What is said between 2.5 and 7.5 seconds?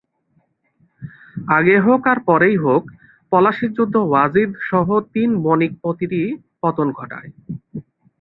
হোক, পলাশীর যুদ্ধ ওয়াজিদসহ তিন বণিকপতিরই পতন ঘটায়।